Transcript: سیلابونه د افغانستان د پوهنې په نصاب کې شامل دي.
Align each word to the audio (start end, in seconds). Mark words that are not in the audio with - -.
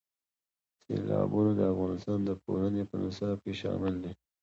سیلابونه 0.83 1.51
د 1.55 1.61
افغانستان 1.73 2.19
د 2.25 2.31
پوهنې 2.43 2.83
په 2.89 2.95
نصاب 3.03 3.37
کې 3.43 3.53
شامل 3.61 3.95
دي. 4.03 4.11